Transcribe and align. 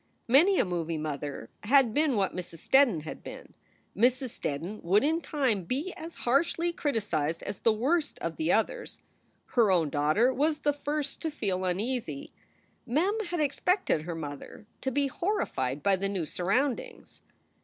Many 0.27 0.57
a 0.57 0.65
movie 0.65 0.97
mother 0.97 1.51
had 1.65 1.93
been 1.93 2.15
what 2.15 2.35
Mrs. 2.35 2.57
Steddon 2.67 3.03
had 3.03 3.21
been. 3.21 3.53
Mrs. 3.95 4.31
Steddon 4.39 4.81
would 4.81 5.03
in 5.03 5.21
time 5.21 5.63
be 5.63 5.93
as 5.95 6.15
harshly 6.25 6.73
criticized 6.73 7.43
as 7.43 7.59
the 7.59 7.71
worst 7.71 8.17
of 8.17 8.37
the 8.37 8.51
others. 8.51 8.97
Her 9.49 9.69
own 9.69 9.91
daughter 9.91 10.33
was 10.33 10.61
the 10.61 10.73
first 10.73 11.21
to 11.21 11.29
feel 11.29 11.65
uneasy. 11.65 12.33
Mem 12.83 13.15
had 13.27 13.39
expected 13.39 14.01
her 14.01 14.15
mother 14.15 14.65
to 14.81 14.89
be 14.89 15.05
horrified 15.05 15.83
by 15.83 15.95
the 15.95 16.09
new 16.09 16.25
sur 16.25 16.45
roundings. 16.45 17.21